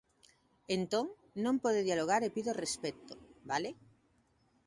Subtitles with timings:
[0.77, 1.05] Entón,
[1.43, 3.13] non pode dialogar e pido respecto,
[3.49, 3.69] ¿vale?